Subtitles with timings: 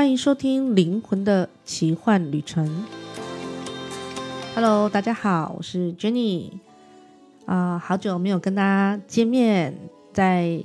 [0.00, 2.66] 欢迎收听《灵魂的奇幻旅程》。
[4.54, 6.52] Hello，大家好，我是 Jenny。
[7.44, 9.76] 啊、好久没有跟大家见面，
[10.14, 10.58] 在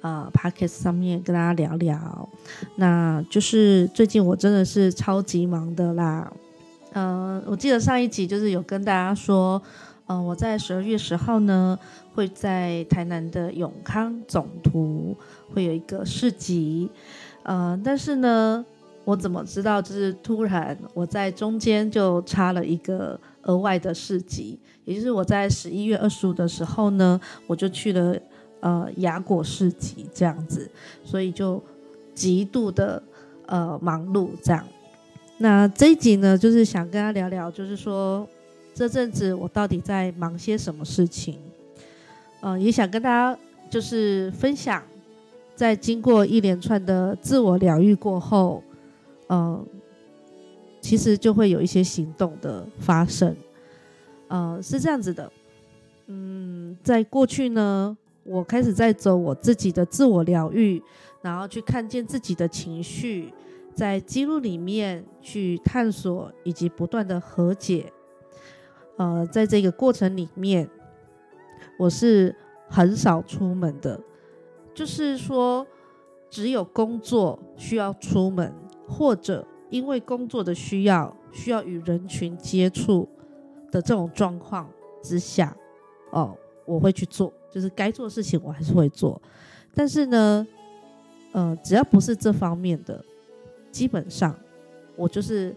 [0.00, 2.28] 呃 Podcast 上面跟大家聊聊。
[2.74, 6.32] 那就是最近我真的是超级忙的啦。
[6.92, 9.62] 呃，我记得上一集就是有跟大家说，
[10.08, 11.78] 嗯、呃，我在十二月十号呢，
[12.12, 15.16] 会在台南的永康总图
[15.54, 16.90] 会有一个市集。
[17.44, 18.66] 呃，但是呢，
[19.10, 19.82] 我怎么知道？
[19.82, 28.16] 就是突然我在中间就插了一个额外的市集，也就是我在十一月二十五的时候呢，我就去了
[28.60, 30.70] 呃雅果市集这样子，
[31.02, 31.60] 所以就
[32.14, 33.02] 极度的
[33.46, 34.64] 呃忙碌这样。
[35.38, 38.24] 那这一集呢，就是想跟他聊聊，就是说
[38.72, 41.36] 这阵子我到底在忙些什么事情，
[42.40, 43.36] 呃，也想跟大家
[43.68, 44.80] 就是分享，
[45.56, 48.62] 在经过一连串的自我疗愈过后，
[49.30, 49.64] 呃，
[50.80, 53.36] 其实就会有一些行动的发生，
[54.26, 55.30] 呃，是这样子的，
[56.06, 60.82] 嗯，在过去呢，我开始在走我自己的自我疗愈，
[61.22, 63.32] 然后去看见自己的情绪。
[63.72, 67.90] 在记录里面去探索以及不断的和解，
[68.96, 70.68] 呃，在这个过程里面，
[71.78, 72.34] 我是
[72.68, 73.98] 很少出门的，
[74.74, 75.64] 就是说，
[76.28, 78.52] 只有工作需要出门，
[78.90, 83.08] 或者因为工作的需要需要与人群接触
[83.70, 84.68] 的这种状况
[85.00, 85.56] 之下，
[86.10, 89.22] 哦，我会去做，就是该做的事情我还是会做，
[89.74, 90.46] 但是呢，
[91.32, 93.04] 呃，只要不是这方面的。
[93.72, 94.36] 基本上，
[94.96, 95.54] 我就是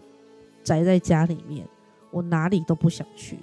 [0.62, 1.66] 宅在家里面，
[2.12, 3.36] 我哪里都不想去。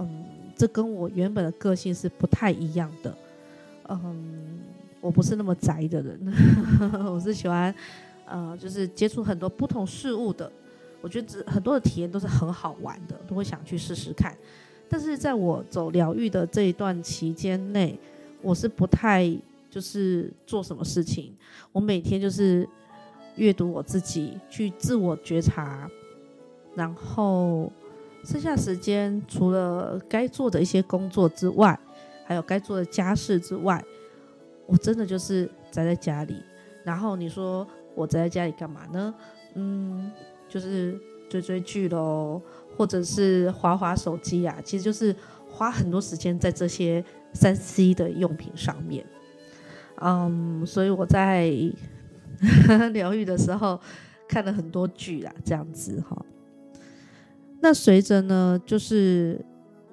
[0.00, 0.24] 嗯，
[0.56, 3.16] 这跟我原本的个性是不太一样的。
[3.88, 4.58] 嗯，
[5.00, 6.34] 我不是那么宅的人，
[7.14, 7.72] 我是喜欢
[8.32, 10.50] 呃，就是接触很多不同事物的。
[11.00, 14.36] 我觉得很多的体验都是很好玩的，都会想去试试看。
[14.88, 17.98] 但是在我走疗愈的这一段期间内，
[18.40, 19.30] 我是不太
[19.70, 21.34] 就是做什么事情，
[21.72, 22.68] 我每天就是。
[23.36, 25.88] 阅读我自己，去自我觉察，
[26.74, 27.72] 然后
[28.22, 31.80] 剩下时间除了该做的一些工作之外，
[32.26, 33.82] 还有该做的家事之外，
[34.66, 36.42] 我真的就是宅在家里。
[36.84, 39.14] 然后你说我宅在家里干嘛呢？
[39.54, 40.10] 嗯，
[40.48, 40.98] 就是
[41.28, 42.40] 追追剧喽，
[42.76, 45.14] 或者是滑滑手机啊，其实就是
[45.50, 49.04] 花很多时间在这些三 C 的用品上面。
[49.96, 51.52] 嗯，所以我在。
[52.92, 53.80] 疗愈的时候
[54.26, 56.20] 看了很多剧啦，这样子哈。
[57.60, 59.40] 那随着呢，就是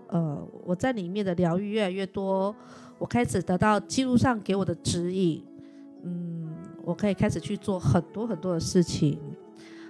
[0.07, 2.55] 呃，我在里面的疗愈越来越多，
[2.97, 5.45] 我开始得到记录上给我的指引，
[6.03, 6.48] 嗯，
[6.83, 9.19] 我可以开始去做很多很多的事情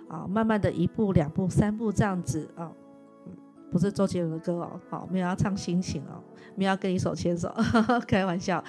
[0.08, 2.72] 啊，慢慢的一步两步三步这样子啊，
[3.72, 6.22] 不是周杰伦的歌哦，好，没有要唱心情哦，
[6.56, 7.54] 没有要跟你手牵手，
[8.08, 8.64] 开玩笑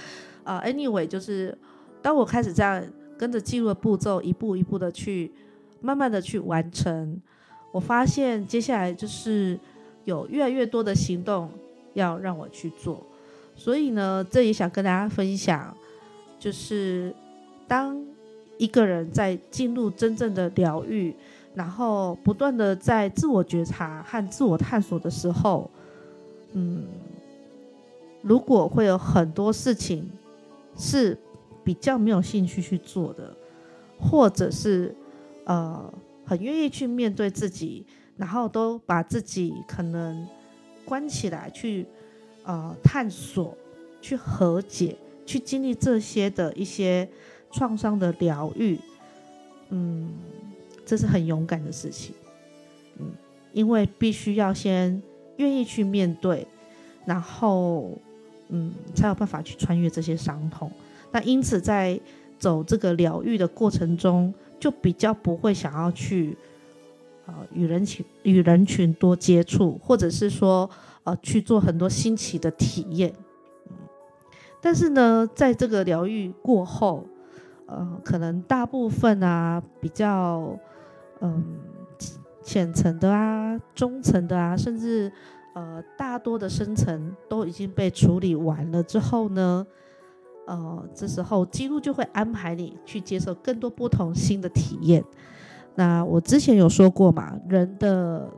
[0.44, 0.60] 啊。
[0.64, 1.56] Anyway，就是
[2.00, 2.82] 当我开始这样。
[3.20, 5.31] 跟着记录的步骤，一步一步的去，
[5.82, 7.20] 慢慢的去完成。
[7.70, 9.60] 我发现接下来就是
[10.06, 11.50] 有越来越多的行动
[11.92, 13.06] 要让我去做，
[13.54, 15.76] 所以呢，这也想跟大家分享，
[16.38, 17.14] 就是
[17.70, 18.04] 当
[18.58, 21.14] 一个人在进入真正的疗愈，
[21.54, 25.70] 然后不断的在自我觉察和自我探索的时候，
[26.54, 26.84] 嗯，
[28.22, 30.10] 如果会有很多事情
[30.76, 31.16] 是。
[31.62, 33.36] 比较没有兴趣去做的，
[34.00, 34.92] 或者是
[35.44, 35.92] 呃
[36.25, 37.84] 很愿意去面对自己，
[38.16, 40.26] 然后都把自己可能
[40.87, 41.87] 关起来去
[42.44, 43.56] 呃探索、
[44.00, 47.06] 去和解、去经历这些的一些
[47.50, 48.78] 创伤的疗愈，
[49.71, 50.11] 嗯，
[50.84, 52.15] 这是很勇敢的事情，
[52.99, 53.11] 嗯，
[53.53, 55.03] 因为必须要先
[55.37, 56.47] 愿意去面对，
[57.05, 57.93] 然后
[58.49, 60.70] 嗯才有办法去穿越这些伤痛。
[61.12, 61.99] 那因此，在
[62.38, 66.37] 走这个疗愈的过程中，就比较不会想要去，
[67.26, 70.70] 呃，与人群与人群多接触，或者是说，
[71.03, 73.12] 呃，去做很多新奇的体验。
[73.69, 73.75] 嗯，
[74.61, 77.05] 但是呢，在这个疗愈过后，
[77.70, 80.58] 呃，可能大部分啊，比较，
[81.20, 81.44] 嗯，
[82.43, 85.12] 浅层的啊，中层的啊，甚至，
[85.55, 89.67] 呃，大多的深层都已经被处理完了之后呢，
[90.46, 95.05] 呃，这时候记录就会安排你去接受更多不同新的体验。
[95.76, 98.28] 那我之前有说过嘛，人的，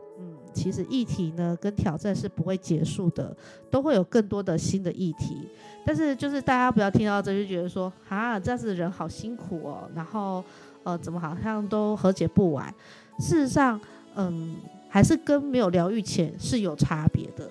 [0.53, 3.35] 其实议题呢跟挑战是不会结束的，
[3.71, 5.49] 都会有更多的新的议题。
[5.85, 10.45] 但是就是大家不要听到这就觉得说啊，这样子的人好辛苦哦，然后
[10.85, 12.73] 呃，怎么好像都和解不完？
[13.19, 13.81] 事实上，
[14.15, 14.55] 嗯，
[14.89, 17.49] 还是跟没有疗愈前是有差别的。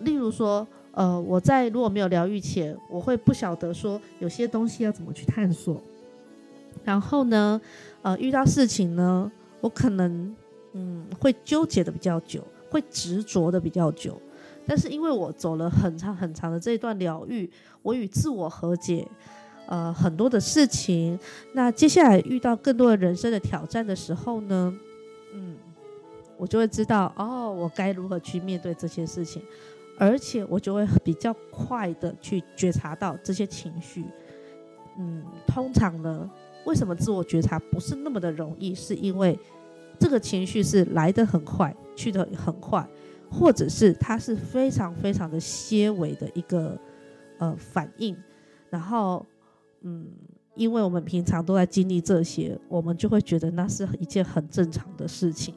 [0.00, 5.80] 例如说，呃，我在如果没有疗愈前，我会不晓得说有些东西要怎么去探索。
[6.84, 7.60] 然后呢，
[8.02, 9.30] 呃，遇到事情呢，
[9.60, 10.34] 我可能
[10.76, 14.20] 嗯会纠结的比较久，会执着的比较久。
[14.66, 17.48] 但是因为我走了很长很长的这一段疗愈，
[17.82, 19.06] 我与自我和解，
[19.66, 21.18] 呃，很多的事情。
[21.54, 24.76] 那接下来遇到更多的人生的挑战的时候呢，
[25.32, 25.56] 嗯，
[26.36, 29.40] 我就会知道哦，我该如何去面对这些事情。
[29.98, 34.04] 而且我就会比较快的去觉察到这些情绪，
[34.98, 36.30] 嗯，通常呢，
[36.66, 38.74] 为什么自我觉察不是那么的容易？
[38.74, 39.38] 是因为
[39.98, 42.86] 这个情绪是来得很快，去得很快，
[43.30, 46.78] 或者是它是非常非常的些微的一个
[47.38, 48.16] 呃反应，
[48.70, 49.24] 然后
[49.82, 50.06] 嗯，
[50.54, 55.54] 因为我们平常都在经历这些，我们就会觉得那是一件很正常的事情，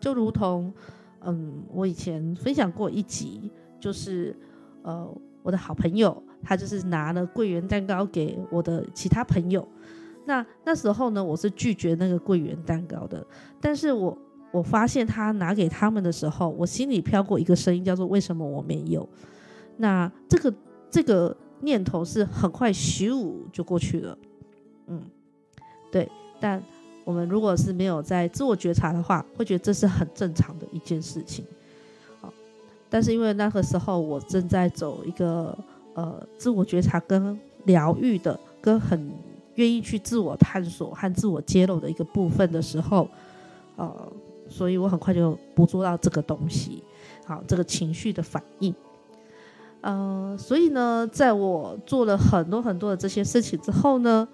[0.00, 0.72] 就如同
[1.20, 3.50] 嗯，我以前分享过一集。
[3.80, 4.34] 就是，
[4.82, 5.06] 呃，
[5.42, 9.68] 我的好朋友，他就是拿了桂圆蛋糕给我的其他朋友。
[10.24, 13.24] 那那时候呢，我是拒绝那个桂圆蛋糕的。
[13.60, 14.16] 但是我
[14.50, 19.08] 我发现他拿给他们的时候，我心里飘过一个声音，叫做“为什么我没有？”
[19.78, 20.54] 那这个
[20.90, 24.18] 这个念头是很快虚无就过去了。
[24.86, 25.02] 嗯，
[25.90, 26.08] 对。
[26.40, 26.62] 但
[27.04, 31.44] 我们如果是没有在自我觉察的话，会觉得这是很正常的一件事情。
[32.90, 35.56] 但是因为那个时候我正在走一个
[35.94, 39.10] 呃自我觉察跟疗愈的，跟很
[39.56, 43.08] 愿意去自我探索和自我揭露的一个部分的时候，
[43.76, 44.12] 呃，
[44.48, 46.82] 所以我很快就捕捉到这个东西，
[47.26, 48.74] 好，这个情绪的反应，
[49.82, 54.28] 嗯、呃，所以呢，在我做了很多很多的这些事情之后呢，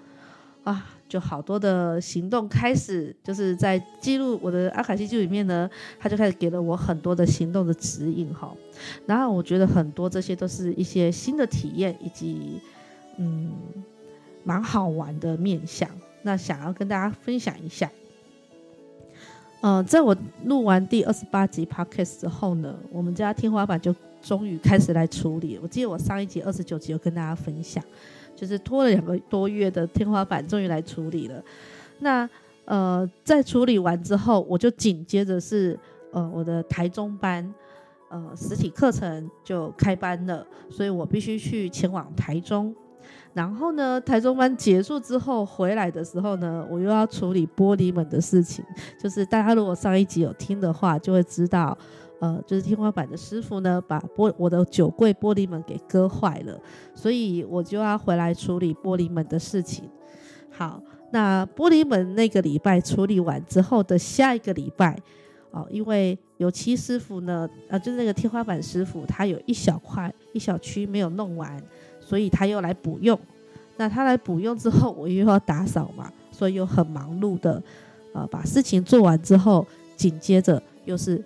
[0.63, 0.85] 啊。
[1.11, 5.69] 就好多的行动开始，就是在记录我的阿卡西记录里面呢，
[5.99, 8.49] 他就开始给了我很多的行动的指引哈。
[9.05, 12.61] 然后我觉得很多这些都是一些新的体验，以及
[13.17, 13.51] 嗯
[14.43, 15.89] 蛮好玩的面向。
[16.23, 17.89] 那想要跟大家分享一下。
[19.61, 20.15] 嗯、呃，在我
[20.45, 25.59] 录完第二十八集 Podcast 之后呢，我们家天花板就终于开始来处理。
[25.61, 27.83] 我记得我上一集二十九集有跟大家分享。
[28.33, 31.43] 就是拖了两个多月的天花板终于来处理了，
[31.99, 32.27] 那
[32.65, 35.77] 呃在处理完之后，我就紧接着是
[36.11, 37.53] 呃我的台中班
[38.09, 42.73] 呃实体课程就开班了，所以我必须去前往台中。
[43.33, 48.63] 然后呢，台中班结束之后回来的时候呢，我又要处理玻璃门的事情。
[49.01, 51.77] 就是大家如果上一集有听的话，就会知道。
[52.19, 56.55] 呃，就是天花板的师傅呢，把玻我的酒柜玻璃门给割坏了，
[56.93, 59.89] 所以我就要回来处理玻璃门的事情。
[60.51, 60.79] 好，
[61.11, 64.95] 那玻璃门那个礼拜处理完之后的下一个礼拜，
[65.49, 71.59] 哦，因为油漆师傅呢，呃，就是那个天花板师傅，他有一小块一小区没有弄完，
[72.11, 73.17] 所以他又来补用。
[73.77, 77.63] 那他来补用之后，我又要打扫嘛，所以又很忙碌的，
[78.13, 79.65] 呃，把事情做完之后，
[79.95, 81.23] 紧接着又是。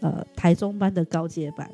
[0.00, 1.70] 呃，台中班的高阶班，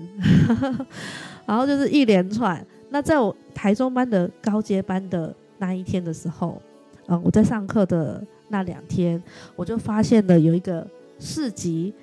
[1.46, 2.62] 然后就是一连串。
[2.90, 6.60] 那在我台中班的高阶班的那一天的时候，
[7.06, 9.22] 呃，我在上课的那两天，
[9.56, 10.86] 我就发现了有一个
[11.18, 11.94] 市集，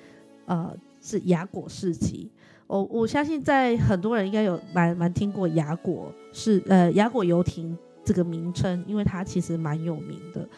[0.46, 2.28] 呃，是雅果市集。
[2.66, 10.48] 我我相信在很多人应该有蛮蛮听过雅果是呃雅果游艇这个名称，因为它其实蛮有名的。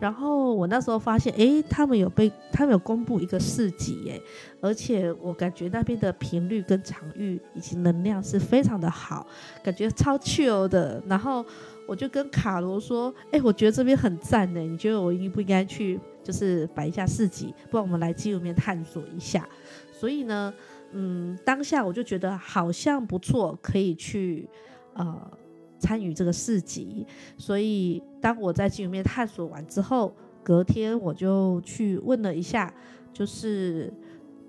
[0.00, 4.20] 然后我那时候发现，诶，他们有被他们有公布一个市集，诶，
[4.60, 9.24] 而且我感觉那边的频率跟场域以及能量是非常的好，
[9.62, 11.00] 感觉超 chill 的。
[11.06, 11.46] 然后
[11.86, 19.48] 我就跟卡罗说，诶，我觉得这边很赞呢，你觉得我应不应该去，就是摆一下市集，不然我们来记录面探索一下。
[19.92, 20.52] 所以呢，
[20.94, 24.48] 嗯，当下我就觉得好像不错，可以去，
[24.94, 25.30] 呃。
[25.76, 32.72] 参与这个市集，所以当我在记录面探索完之后，隔天我就去问了一下，
[33.12, 33.92] 就是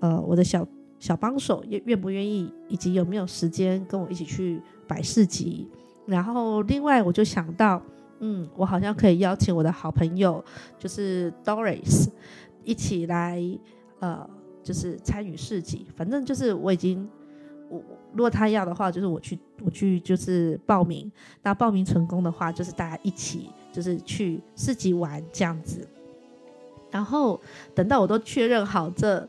[0.00, 0.66] 呃我的小
[0.98, 5.68] 小帮手愿愿不愿意，以及有没有时间跟我一起去摆市集。
[6.06, 7.82] 然后另外我就想到，
[8.20, 10.42] 嗯，我好像可以邀请我的好朋友，
[10.78, 12.08] 就是 Doris
[12.64, 13.42] 一起来，
[14.00, 14.26] 呃，
[14.66, 15.86] 就是参与市集。
[15.94, 17.08] 反正就是我已经。
[17.68, 17.82] 我
[18.12, 21.10] 如果他要的话，就是我去我去就是报名。
[21.42, 25.84] 那报名成功的话，就是大家一起就是去市集玩这样子。
[26.92, 27.40] 然后
[27.74, 29.28] 等到我都确认好这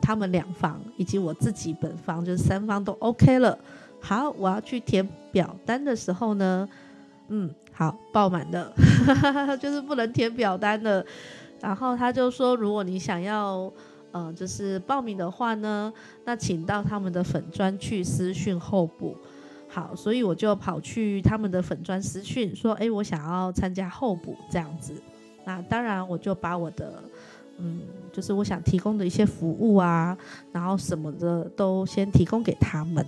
[0.00, 3.58] 他们两方以及我自己本方，就是三方都 OK 了。
[4.00, 6.68] 好，我要去填表单的时候呢，
[7.26, 8.72] 嗯，好，爆满了，
[9.60, 11.04] 就是不能填表单的。
[11.60, 13.70] 然后他就说，如果你想要，
[14.12, 15.92] 呃，就是报名的话呢，
[16.24, 19.16] 那请到他们的粉专去私讯候补。
[19.70, 24.94] 好，所以我就跑去他们的粉专私讯说，哎，我想要参加候补这样子。
[25.44, 27.02] 那当然，我就把我的，
[27.58, 30.16] 嗯，就是我想提供的一些服务啊，
[30.52, 33.06] 然后什么的都先提供给他们。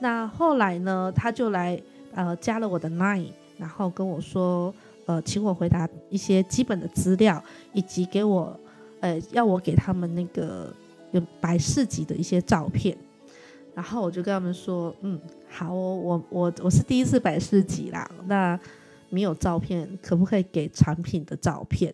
[0.00, 1.80] 那后来呢，他就来，
[2.14, 4.74] 呃，加了我的 Line，然后跟我说，
[5.06, 8.58] 呃，请我回答一些基本的资料，以及给我，
[9.02, 10.74] 呃，要我给他们那个
[11.10, 12.96] 有摆市集的一些照片。
[13.74, 15.18] 然后我就跟他们说，嗯，
[15.48, 18.58] 好哦，我我我是第一次摆市集啦，那
[19.08, 21.92] 没有照片，可不可以给产品的照片？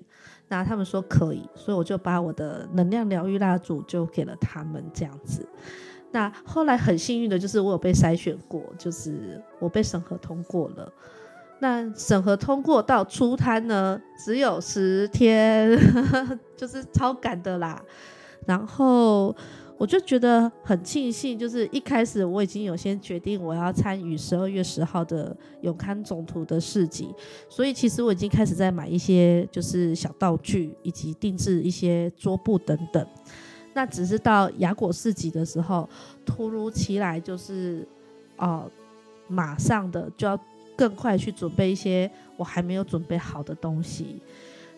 [0.49, 5.49] 那他们说可以，所以我就把我的能量疗愈蜡烛就给了他们，这样子。
[6.11, 10.93] 那后来很幸运的就是我有被筛选过，就是我被审核通过了。
[11.61, 15.79] 那审核通过到出摊呢，只有十天，
[16.57, 17.83] 就是超赶的啦。
[18.47, 19.35] 然后。
[19.81, 27.15] 我就觉得很庆幸，就是一开始我已经有先决定我要参与十二月十号的永康总图的市集，
[27.49, 33.07] 所以其实我已经开始在买一些就是小道具以及定制一些桌布等等。
[33.73, 35.89] 那只是到雅果市集的时候，
[36.27, 37.87] 突如其来就是
[38.39, 38.69] 哦、
[39.29, 40.37] 马上的就要
[40.79, 44.23] 更快去准备一些我还没有准备好的东西，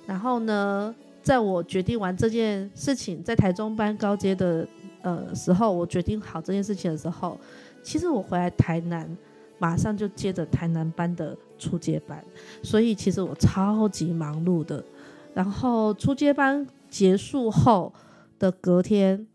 [0.07, 0.93] 然后呢，
[1.23, 4.67] 在我决定完这件事情，在台中班高阶的。
[5.03, 7.41] 呃，时候我决定好这件事情的时候，
[7.83, 9.17] 其实我回来台南，
[9.59, 12.23] 马上就接着台南班的初阶班，
[12.63, 14.85] 所以其实我超级忙碌的。
[15.33, 17.91] 然后初阶班结束后
[18.39, 19.27] 的隔天，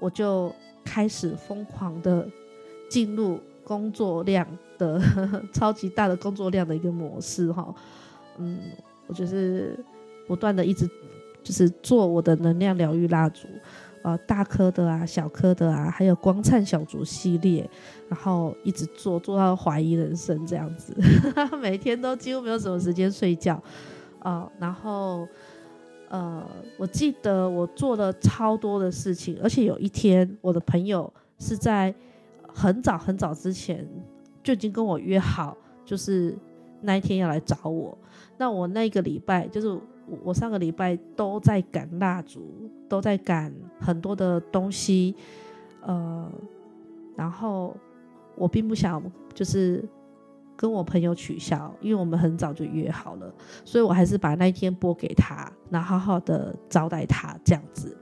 [0.00, 0.52] 我就
[0.84, 2.28] 开始疯狂的
[2.90, 4.44] 进入工作量
[4.78, 5.00] 的
[5.52, 7.74] 超级大的工作量的一个模式哈。
[8.38, 8.58] 嗯，
[9.06, 9.78] 我就是
[10.26, 10.88] 不断的一直
[11.42, 13.46] 就是做我的能量疗愈蜡烛。
[14.02, 17.66] 呃，大颗的啊，小颗的啊，还有光灿小烛系列，
[18.06, 20.94] 然后一直做做到怀疑人生这样子，
[21.62, 23.58] 每天都几乎没有什么时间睡觉，
[24.18, 25.26] 呃，然后
[26.10, 31.94] 呃，我记得我做了超多的事情，而且有一天，我的朋友是在
[32.46, 33.88] 很早很早之前
[34.44, 36.38] 就已经跟我约好，就是
[36.82, 37.98] 那一天要来找我，
[38.38, 39.76] 那我那个礼拜就是。
[40.22, 42.42] 我上个礼拜都在赶蜡烛，
[42.90, 45.16] 都在赶很多的东西，
[45.80, 46.30] 呃，
[47.16, 47.74] 然后
[48.36, 49.82] 我并不想就是
[50.54, 53.32] 跟我朋友取消，因为我们很早就约好了，
[53.64, 57.96] 所以我还是把那一天拨给他，然后好好的招待他这样子。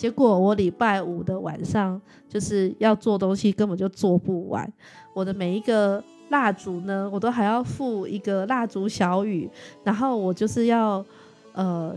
[0.00, 4.66] 结果我礼拜五的晚上就是要做东西，根本就做不完，
[5.12, 9.46] 我的每一个蜡烛呢，我都还要附一个蜡烛小语，
[9.84, 11.04] 然后我就是要。
[11.52, 11.92] 呃，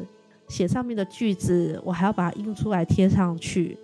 [0.48, 3.77] 写上面的句子，我还要把它印出来贴上去，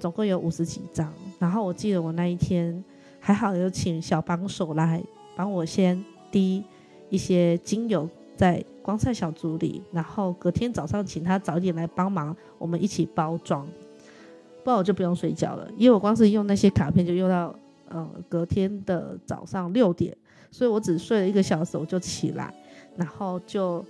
[0.00, 1.10] 总共有五十几张。
[1.38, 2.82] 然后我记得我那一天
[3.20, 5.00] 还好有请小帮手来
[5.36, 6.64] 帮我先滴
[7.08, 13.66] 一些精油在光菜小组里，然后隔天早上请他早点来帮忙，我们一起包装。
[14.64, 17.54] 不然我就不用睡觉了，因为我光是用那些卡片就用到
[17.88, 20.16] 呃隔天的早上六点，
[20.50, 22.52] 所以我只睡了一个小时我就起来，
[22.96, 23.84] 然后就。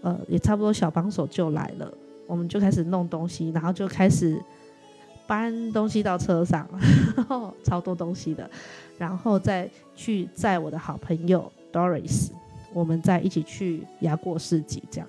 [0.00, 1.92] 呃，也差不多，小帮手就来了，
[2.28, 4.40] 我们就开始弄东西，然后就开始
[5.26, 6.68] 搬东西到车上，
[7.64, 8.48] 超多东西的，
[8.96, 12.30] 然后再去载我的好朋友 Doris，
[12.78, 15.08] 我们再一起去牙过市集这样。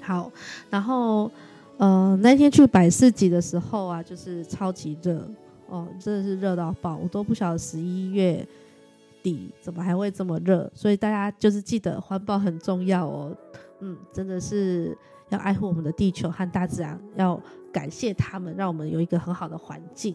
[0.00, 0.30] 好，
[0.68, 1.30] 然后
[1.76, 5.24] 呃那天去百市集的时候啊，就是超级热
[5.68, 8.44] 哦，真的是热到爆，我都不晓得十一月
[9.22, 13.36] 底怎么还会这么热，所以大家就是记得环保很重要哦。
[13.80, 14.96] 嗯，真的是
[15.28, 17.40] 要爱护我们的地球和大自然，要
[17.72, 20.12] 感谢他们，让我们有一个很好的环境。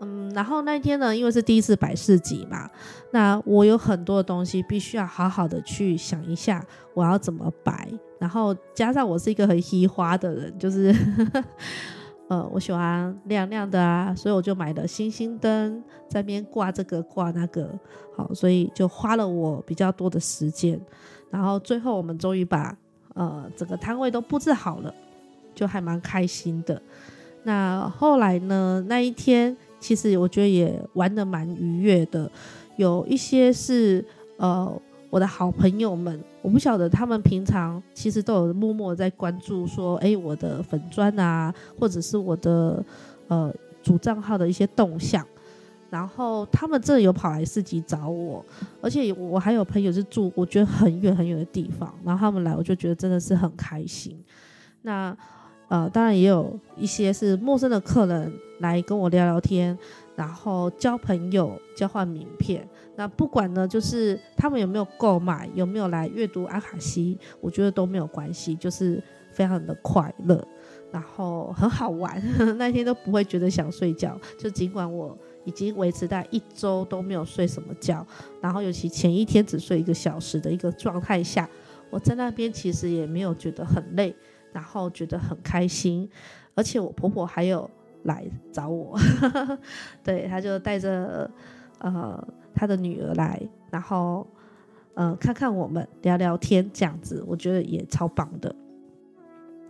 [0.00, 2.68] 嗯，然后那一天呢，因为是第一次摆市集嘛，
[3.12, 7.88] 那我有很多的东西必须要好好的去想一下，我要怎么摆。
[8.18, 10.94] 然后加上我是一个很喜花的人，就是
[12.28, 17.70] 呃，我喜欢亮亮的啊，所以我就买了星星灯，在边挂这个挂那个，
[18.16, 20.80] 好，所以就花了我比较多的时间。
[21.30, 22.76] 然后最后我们终于把
[23.14, 24.94] 呃整个摊位都布置好了，
[25.54, 26.80] 就还蛮开心的。
[27.42, 32.30] 那后来呢，那一天其实我觉得也玩得蛮愉悦的。
[32.76, 34.02] 有一些是
[34.38, 34.72] 呃
[35.10, 42.82] 我的好朋友们，我不晓得他们平常其实都有默默在关注说，哎，我的粉砖啊，或者是我的
[43.28, 45.22] 呃主账号的一些动向。
[45.90, 48.42] 然后他们真的有跑来市集找我，
[48.80, 54.18] 而且我还有朋友是住我觉得很远很远的地方，然后他们来我就觉得真的是很开心。
[54.80, 55.14] 那
[55.74, 59.76] 呃，当然也有一些是陌生的客人来跟我聊聊天，
[60.14, 62.64] 然后交朋友、交换名片。
[62.94, 69.02] 那不管呢，就是他们有没有购买，有没有来阅读阿卡西，我觉得都没有关系，就是
[69.32, 70.46] 非常的快乐，
[70.92, 72.22] 然后很好玩，
[72.56, 74.16] 那天都不会觉得想睡觉。
[74.38, 78.06] 就尽管我已经维持在一周都没有睡什么觉，
[78.40, 81.50] 然后尤其前一天只睡一个小时的一个状态下，
[81.90, 84.14] 我在那边其实也没有觉得很累，
[84.54, 86.08] 然后觉得很开心，
[86.54, 87.68] 而且我婆婆还有
[88.04, 88.98] 来找我，
[90.02, 91.30] 对，她就带着
[91.80, 92.26] 呃。
[92.56, 94.24] 他的女儿来，然后，
[94.94, 98.54] 呃，看看我们聊聊天，这样子，我觉得也超棒的。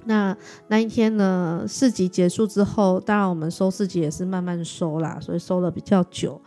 [0.04, 0.36] 那
[0.68, 6.38] 那一天呢，市集结束之后，当然我们收市集也是慢慢收啦，所以收了比较久。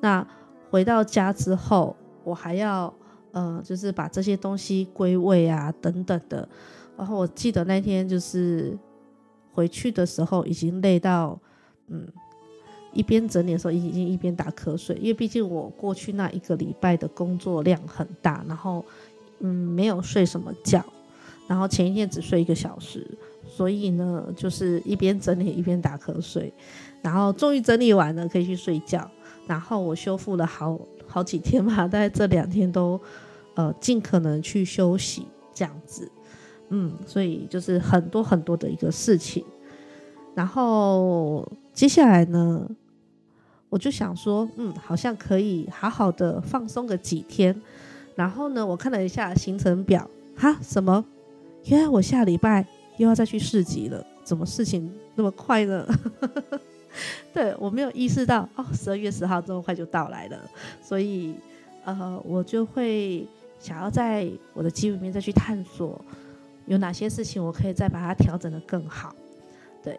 [0.00, 0.26] 那
[0.70, 2.92] 回到家之后，我还要，
[3.32, 6.48] 呃，就是把这些东西归位啊，等等的。
[6.96, 8.76] 然后我记得那天就是
[9.52, 11.38] 回去的时候，已经累到，
[11.88, 12.06] 嗯。
[12.96, 18.84] 一边整理的时候，已经一边打瞌睡，因为毕竟我过去那一个礼拜的工作量很大，然后
[19.40, 20.80] 嗯没有睡什么觉，
[21.48, 23.04] 然后前一天只睡一个小时，
[23.48, 26.52] 所以呢就是一边整理一边打瞌睡，
[27.02, 29.10] 然后终于整理完了可以去睡觉，
[29.48, 33.00] 然后我修复了好好几天嘛，大概这两天都
[33.54, 36.08] 呃尽可能去休息这样子，
[36.74, 39.44] 嗯，所以就是很多很多的一个事情，
[40.34, 42.68] 然后接下来呢。
[43.70, 47.52] 我就想说，嗯，好像可以好好的放松个几天。
[48.14, 51.04] 然后呢，我看了一下行程表，哈，什么？
[51.64, 52.64] 原来我下礼拜
[52.98, 55.84] 又要再去市集了，怎么事情那么快呢？
[57.34, 60.38] 对，我没有意识到，哦，十二月十号这么快就到来了。
[60.80, 61.34] 所以，
[61.84, 63.26] 呃，我就会
[63.58, 66.00] 想要在我的记录里面再去探索，
[66.66, 69.14] 有哪些事情我可以再把它调整得更好。
[69.82, 69.98] 对，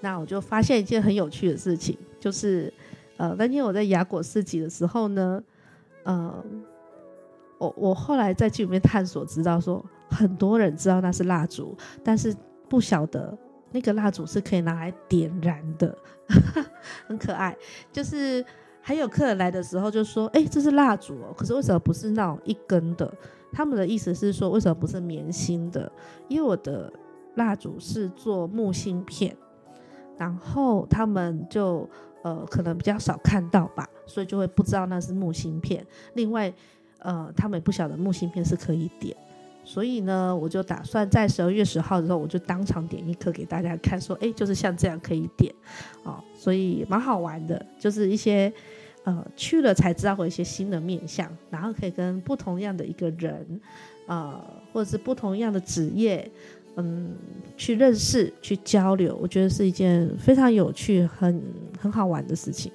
[0.00, 2.72] 那我就发现一件很有趣的事情，就是。
[3.16, 5.40] 呃，那天我在雅果市集的时候呢，
[6.02, 6.44] 呃，
[7.58, 12.34] 我我后来在剧里面探索，知道说很多人知道那是蜡烛，但是
[12.68, 13.38] 不晓得
[13.70, 15.96] 那个蜡烛是可以拿来点燃的，
[17.06, 17.56] 很可爱。
[17.92, 18.44] 就是
[18.80, 23.14] 还有客人来的时候就说：“哎，这是蜡烛哦，可是为什么不是那种一根的？”
[23.54, 25.90] 他们的意思是说，为什么不是棉芯的？
[26.28, 26.92] 因为我的
[27.36, 29.36] 蜡烛是做木芯片，
[30.18, 31.88] 然后他们就。
[32.24, 35.86] 呃，可能比较少看到吧，所以就会不知道那是木芯片。
[36.14, 36.50] 另外，
[37.00, 39.14] 呃，他们也不晓得木芯片是可以点，
[39.62, 45.54] 所以呢，我就打算在十二月十号的时候，我就当场点一颗给大家看，说，哎，就是像这样可以点，
[46.04, 48.50] 哦，所以蛮好玩的，就是一些
[49.04, 53.60] 呃去了才知道会一些新的面相，然后可以跟不同样的一个人，
[54.06, 56.30] 呃，或者是不同样的职业。
[56.76, 57.14] 嗯，
[57.56, 61.40] 去认识、去交流，我觉得是一件非常有趣、很
[61.78, 62.72] 很好玩的事情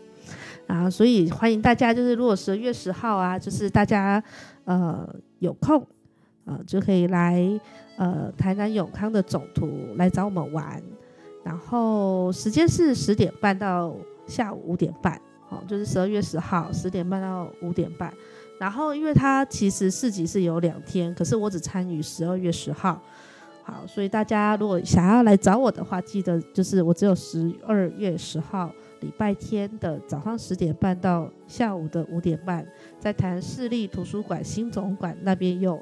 [0.67, 0.89] 啊！
[0.89, 4.23] 所以欢迎大家，就是如果十二月十号啊，就是大家
[4.63, 5.05] 呃
[5.39, 5.81] 有空
[6.45, 7.59] 啊、呃，就可以来
[7.97, 10.81] 呃台南永康的总图来找我们玩。
[11.43, 13.93] 然后时间是十点半到
[14.25, 18.13] 下午五点半，哦，就是十二月十号十点半到五点半。
[18.59, 23.01] 然后因为它其实市集是有两天，可是我只参与十二月十号。
[23.63, 32.67] 好，所以大家如果想要来找我的话，记得就是我只有十二月十号礼拜天的早上十点半到下午的五点半，
[32.99, 35.79] 在台市立图书馆新总馆那边有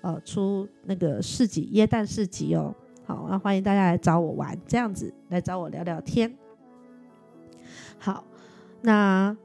[0.00, 2.74] 呃出那个市集耶诞市集哦。
[3.04, 6.34] 好，那欢迎大家来找我玩，这样子来找我聊聊天。
[7.98, 8.24] 好，
[8.86, 9.36] 那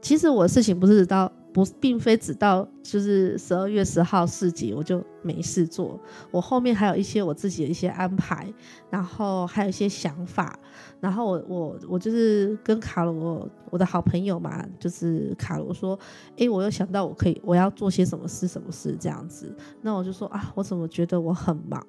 [0.00, 1.30] 其实我事情不是到。
[1.52, 5.98] 不，并非只到就是十二月十号四级我就没事做，
[6.30, 8.46] 我后面还有一些我自己的一些安排，
[8.88, 10.56] 然后还有一些想法，
[11.00, 15.98] 然后我我我就是跟卡罗我的好朋友嘛，就是卡罗说，
[16.38, 21.84] 哎，我又想到我可以我要做些什么事什么事这样子，那我就说啊，我怎么觉得我很忙，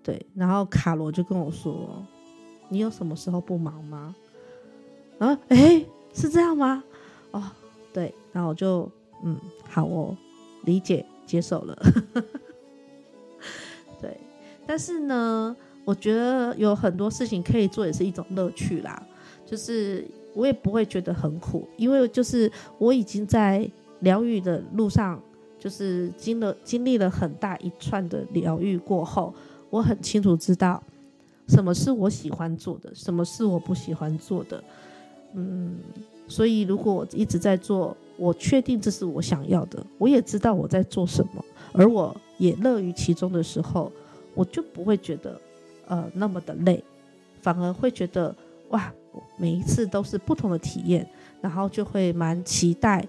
[0.00, 2.06] 对，然后卡罗就跟我说，
[2.68, 4.14] 你有什么时候不忙吗？
[5.22, 6.82] 然后哎，是这样吗？
[7.30, 7.40] 哦。
[7.92, 8.90] 对，然后我就
[9.22, 10.16] 嗯，好，我
[10.64, 11.78] 理解接受了。
[14.00, 14.18] 对，
[14.66, 15.54] 但是呢，
[15.84, 19.00] 我觉得有很多事情可以做，也是一种乐趣啦。
[19.46, 20.04] 就是
[20.34, 25.22] 我也不会觉得很苦，因为就是我已经在疗愈的路上，
[25.56, 29.32] 就是经了经历了很大一串的疗愈过后，
[29.70, 30.82] 我很清楚知道
[31.46, 34.64] 什么是我喜欢做的，什么是我不喜欢做的。
[35.34, 35.78] 嗯。
[36.28, 43.92] 所以如果我一直在做，我确定这是我想要的，我也知道我在做什么，而我也乐于其中的时候，
[44.32, 45.38] 我就不会觉得
[45.88, 46.82] 呃那么的累，
[47.42, 48.34] 反而会觉得
[48.70, 48.90] 哇，
[49.36, 51.06] 每一次都是不同的体验，
[51.42, 53.06] 然后就会蛮期待，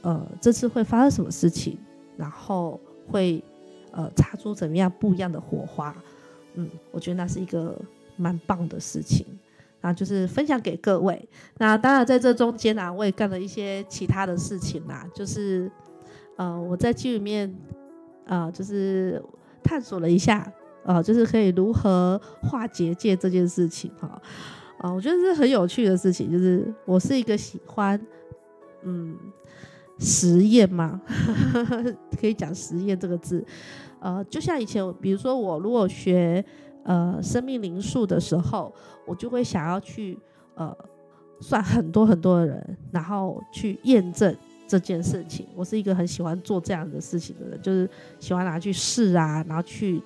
[0.00, 1.76] 呃，这次会发生什么事情，
[2.16, 3.42] 然后会
[3.90, 5.94] 呃擦出怎么样不一样的火花，
[6.54, 7.78] 嗯，我觉得那是一个
[8.16, 9.26] 蛮棒的事情。
[9.86, 11.28] 啊，就是分享给各位。
[11.58, 15.06] 那当然，在这中间啊，我也干了一些其他的事情啦。
[15.14, 15.70] 就是，
[16.36, 17.54] 呃，我在剧里面，
[18.24, 19.22] 呃，就是
[19.62, 20.52] 探索了一下，
[20.84, 24.20] 呃，就是可以如何画结界这件事情哈。
[24.78, 26.32] 啊、我觉得是很有趣的事情。
[26.32, 28.00] 就是我是一个喜欢，
[28.82, 29.16] 嗯，
[30.00, 31.00] 实验嘛，
[32.20, 33.46] 可以讲实验这个字。
[34.00, 36.44] 呃，就像以前，比如说我如果学。
[36.86, 38.72] 呃，生命灵数的时候，
[39.04, 40.16] 我就会想要去
[40.54, 40.74] 呃
[41.40, 44.34] 算很多很多的人，然后去验证
[44.68, 45.46] 这件事情。
[45.56, 50.00] 我是一个很喜欢做这样的事情的人，就是喜欢拿去试啊，然后去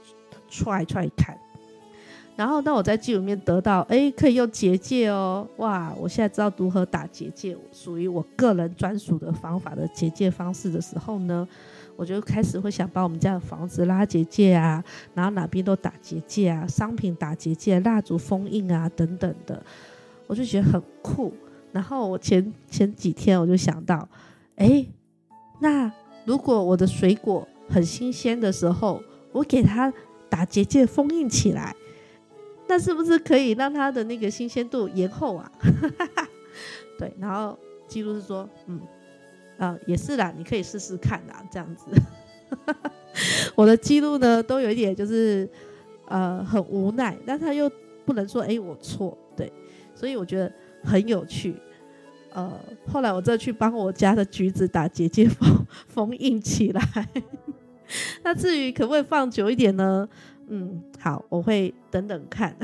[0.51, 1.39] try try 看。
[2.37, 5.93] 然后当我在记里面得到，哎，可以用结界哦，哇！
[6.01, 11.47] 我现在知道如何打结界，属于我个人专属的方法的结界方式的时候呢，
[12.01, 14.83] 我就开始会想把我们家的房子拉结界啊，
[15.13, 19.63] 然后哪边都打结界啊，商品打结界，蜡烛封印啊等等的，
[20.27, 21.31] 我就觉得很酷。
[21.73, 24.09] 然后我前前几天我就想到，
[24.57, 24.87] 哎，
[25.59, 25.93] 那
[26.25, 29.93] 如果我的水果很新鲜的时候，我给它
[30.31, 31.77] 打结界封印起来，
[32.67, 35.53] 那是不是可以让它的那个新鲜度延后啊？
[36.99, 38.81] 对，然后记录是说，嗯。
[39.61, 41.85] 啊、也是啦，你可以试试看啦，这样子。
[43.55, 45.47] 我的记录呢，都有一点就是，
[46.07, 47.71] 呃，很无奈，但他又
[48.07, 49.53] 不能说，哎，我错，对，
[49.95, 50.51] 所以我觉得
[50.83, 51.55] 很有趣。
[52.33, 52.59] 呃，
[52.91, 56.83] 后来我再去帮我家的橘子打结界封封印起来。
[58.25, 60.09] 那至于可不可以放久一点呢？
[60.49, 62.57] 嗯，好，我会等等看。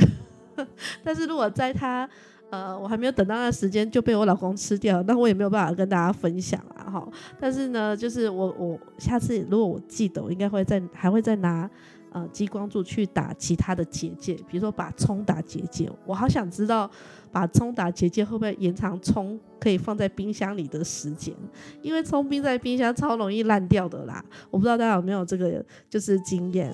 [1.05, 2.09] 但是如果在他。
[2.49, 7.09] 呃，我还没有等到那时间就被我老公吃掉，那我也没有办法跟大家分享啊，哈。
[7.41, 11.69] 但是呢，就是我我下次如果我记得，我应该会再还会再拿
[12.13, 15.91] 呃激光柱去打其他的结界，比如说把葱打结界。
[16.07, 16.89] 我好想知道
[17.33, 21.35] 把葱打结界会不会延长葱可以放在冰箱里的时间，
[21.83, 24.25] 因为葱冰在冰箱超容易烂掉的啦。
[24.53, 26.73] 我不知道大家有没有这个就是经验，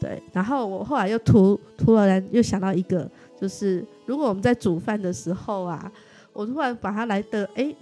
[0.00, 0.20] 对。
[0.32, 3.08] 然后我后来又突突然又想到一个。
[3.40, 5.90] 就是如果我们在煮饭的时候啊，
[6.32, 7.74] 我突然把它来的哎，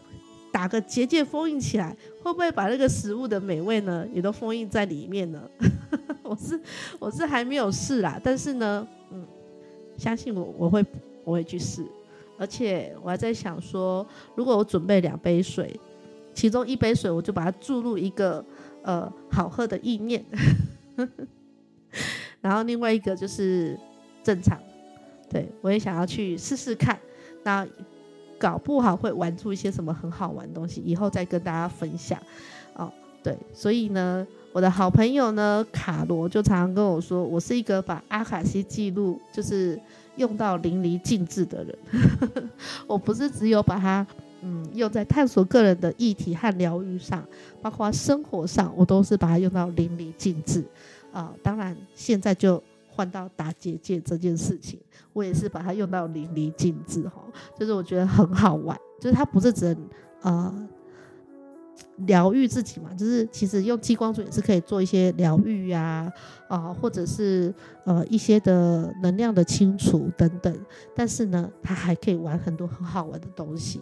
[0.50, 5.42] 打个结界封印起来，会不会把那个食物的美味呢也都封印在里面呢？
[6.22, 6.60] 我是
[6.98, 9.26] 我是还没有试啦，但是呢，嗯，
[9.98, 10.84] 相信我，我会
[11.24, 11.84] 我会去试，
[12.38, 15.78] 而且我还在想说，如果我准备两杯水，
[16.32, 18.42] 其中一杯水我就把它注入一个
[18.82, 20.24] 呃好喝的意念，
[22.40, 23.78] 然后另外一个就是
[24.22, 24.58] 正常。
[25.32, 26.98] 对，我也想要去试试看，
[27.42, 27.66] 那
[28.38, 32.18] 搞不好会玩出一些什么很好玩的东西，以后再跟大家分享。
[32.74, 32.92] 哦，
[33.22, 39.80] 对，所以呢，我的好朋友呢，卡罗就常常跟我说，我是一个把阿卡西记录就是
[40.16, 41.78] 用到淋漓尽致的人。
[42.86, 44.06] 我不是只有把它
[44.42, 47.24] 嗯用在探索个人的议题和疗愈上，
[47.62, 50.62] 包括生活上，我都是把它用到淋漓尽致。
[51.10, 52.62] 啊、当然现在就。
[52.94, 54.78] 换到打结界这件事情，
[55.14, 57.22] 我也是把它用到淋漓尽致哈，
[57.58, 59.88] 就是我觉得很好玩，就是它不是只能
[60.20, 60.68] 呃
[62.06, 66.12] 疗愈自己嘛，就是其实用激光柱也是可以做一些疗愈呀
[66.48, 67.52] 啊，或者是
[67.84, 70.54] 呃一些的能量的清除等等，
[70.94, 73.80] 但是呢，它还可以玩很多很好玩的东西，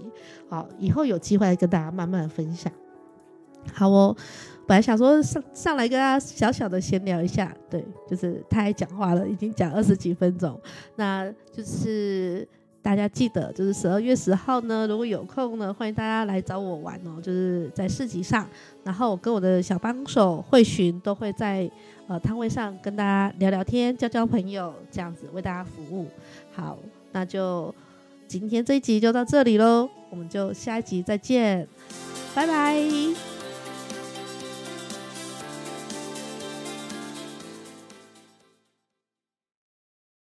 [0.48, 2.72] 好，以后有机会跟大家慢慢分享，
[3.72, 4.16] 好哦。
[4.66, 10.56] 本来想说上上来跟大家小小的闲聊一下，对，就是太爱讲话了，已经讲二十几分钟。
[10.94, 12.46] 那就是
[12.80, 18.48] 大家记得，就是十二月十号呢，如果有空呢，欢迎大家来找我玩哦，就是在市集上，
[18.84, 21.68] 然后我跟我的小帮手慧寻都会在
[22.06, 26.06] 呃摊位上跟大家聊聊天、交交朋友，这样子为大家服务。
[26.52, 26.78] 好，
[27.10, 27.74] 那就
[28.28, 31.66] 今天这一集就到这里喽，我们就下一集再见，
[32.36, 33.39] 拜拜。